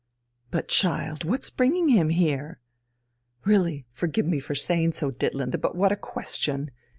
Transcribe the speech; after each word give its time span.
"But, 0.49 0.67
child, 0.67 1.23
what's 1.25 1.51
bringing 1.51 1.89
him 1.89 2.09
here?" 2.09 2.59
"Really, 3.45 3.85
forgive 3.91 4.25
me 4.25 4.39
for 4.39 4.55
saying 4.55 4.93
so, 4.93 5.11
Ditlinde, 5.11 5.61
but 5.61 5.75
what 5.75 5.91
a 5.91 5.95
question! 5.95 6.71